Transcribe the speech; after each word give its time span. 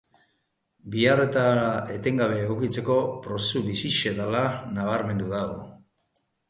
Beharretara 0.95 1.67
etengabe 1.97 2.41
egokitzeko 2.47 2.97
prozesu 3.27 3.65
bizia 3.71 4.19
dela 4.23 4.45
nabarmendu 4.81 5.35
du. 5.37 5.49